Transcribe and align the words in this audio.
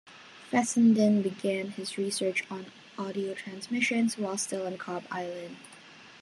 Fessenden 0.49 1.21
began 1.21 1.69
his 1.73 1.95
research 1.95 2.43
on 2.49 2.65
audio 2.97 3.35
transmissions 3.35 4.17
while 4.17 4.35
still 4.35 4.65
on 4.65 4.75
Cobb 4.75 5.03
Island. 5.11 5.57